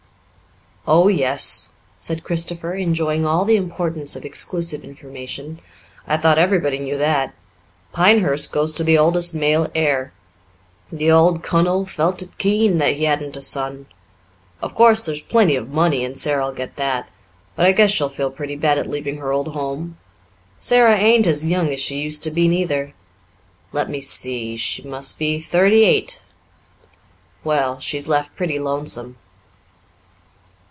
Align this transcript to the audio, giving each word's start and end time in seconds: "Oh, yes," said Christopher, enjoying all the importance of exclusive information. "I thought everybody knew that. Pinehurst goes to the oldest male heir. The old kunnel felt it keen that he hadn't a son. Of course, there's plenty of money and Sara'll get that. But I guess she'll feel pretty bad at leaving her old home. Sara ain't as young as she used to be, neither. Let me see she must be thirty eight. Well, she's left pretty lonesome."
"Oh, 0.87 1.09
yes," 1.09 1.69
said 1.95 2.23
Christopher, 2.23 2.73
enjoying 2.73 3.23
all 3.23 3.45
the 3.45 3.55
importance 3.55 4.15
of 4.15 4.25
exclusive 4.25 4.83
information. 4.83 5.59
"I 6.07 6.17
thought 6.17 6.39
everybody 6.39 6.79
knew 6.79 6.97
that. 6.97 7.35
Pinehurst 7.91 8.51
goes 8.51 8.73
to 8.73 8.83
the 8.83 8.97
oldest 8.97 9.35
male 9.35 9.69
heir. 9.75 10.11
The 10.91 11.11
old 11.11 11.43
kunnel 11.43 11.85
felt 11.85 12.23
it 12.23 12.35
keen 12.39 12.79
that 12.79 12.95
he 12.95 13.03
hadn't 13.03 13.37
a 13.37 13.43
son. 13.43 13.85
Of 14.59 14.73
course, 14.73 15.03
there's 15.03 15.21
plenty 15.21 15.55
of 15.55 15.69
money 15.69 16.03
and 16.03 16.17
Sara'll 16.17 16.51
get 16.51 16.77
that. 16.77 17.07
But 17.55 17.67
I 17.67 17.73
guess 17.73 17.91
she'll 17.91 18.09
feel 18.09 18.31
pretty 18.31 18.55
bad 18.55 18.79
at 18.79 18.89
leaving 18.89 19.17
her 19.17 19.31
old 19.31 19.49
home. 19.49 19.97
Sara 20.59 20.97
ain't 20.97 21.27
as 21.27 21.47
young 21.47 21.69
as 21.71 21.79
she 21.79 21.99
used 22.01 22.23
to 22.23 22.31
be, 22.31 22.47
neither. 22.47 22.95
Let 23.71 23.87
me 23.87 24.01
see 24.01 24.57
she 24.57 24.81
must 24.81 25.19
be 25.19 25.39
thirty 25.39 25.83
eight. 25.83 26.23
Well, 27.43 27.79
she's 27.79 28.07
left 28.07 28.35
pretty 28.35 28.57
lonesome." 28.57 29.17